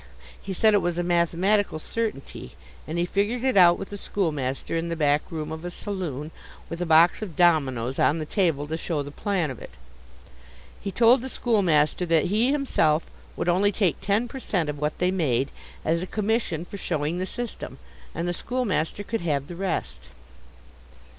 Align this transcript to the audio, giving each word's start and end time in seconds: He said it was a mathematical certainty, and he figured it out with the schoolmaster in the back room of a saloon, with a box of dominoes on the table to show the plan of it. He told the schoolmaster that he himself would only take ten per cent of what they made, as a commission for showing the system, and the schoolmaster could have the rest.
He 0.41 0.51
said 0.51 0.73
it 0.73 0.81
was 0.81 0.97
a 0.97 1.03
mathematical 1.03 1.77
certainty, 1.77 2.55
and 2.87 2.97
he 2.97 3.05
figured 3.05 3.43
it 3.43 3.55
out 3.55 3.77
with 3.77 3.91
the 3.91 3.99
schoolmaster 3.99 4.75
in 4.75 4.89
the 4.89 4.95
back 4.95 5.21
room 5.29 5.51
of 5.51 5.63
a 5.63 5.69
saloon, 5.69 6.31
with 6.71 6.81
a 6.81 6.87
box 6.87 7.21
of 7.21 7.35
dominoes 7.35 7.99
on 7.99 8.17
the 8.17 8.25
table 8.25 8.65
to 8.65 8.77
show 8.77 9.03
the 9.03 9.11
plan 9.11 9.51
of 9.51 9.61
it. 9.61 9.69
He 10.81 10.91
told 10.91 11.21
the 11.21 11.29
schoolmaster 11.29 12.07
that 12.07 12.25
he 12.33 12.51
himself 12.51 13.05
would 13.37 13.47
only 13.49 13.71
take 13.71 14.01
ten 14.01 14.27
per 14.27 14.39
cent 14.39 14.69
of 14.69 14.79
what 14.79 14.97
they 14.97 15.11
made, 15.11 15.51
as 15.85 16.01
a 16.01 16.07
commission 16.07 16.65
for 16.65 16.77
showing 16.77 17.19
the 17.19 17.27
system, 17.27 17.77
and 18.15 18.27
the 18.27 18.33
schoolmaster 18.33 19.03
could 19.03 19.21
have 19.21 19.45
the 19.45 19.55
rest. 19.55 20.05